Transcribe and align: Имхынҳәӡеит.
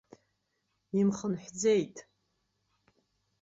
Имхынҳәӡеит. 0.99 1.95